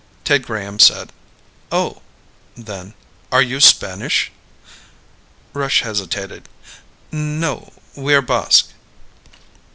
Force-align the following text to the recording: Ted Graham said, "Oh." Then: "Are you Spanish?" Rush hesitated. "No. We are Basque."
Ted 0.23 0.47
Graham 0.47 0.79
said, 0.79 1.11
"Oh." 1.71 2.01
Then: 2.57 2.95
"Are 3.31 3.43
you 3.43 3.59
Spanish?" 3.59 4.31
Rush 5.53 5.81
hesitated. 5.81 6.49
"No. 7.11 7.71
We 7.95 8.15
are 8.15 8.23
Basque." 8.23 8.69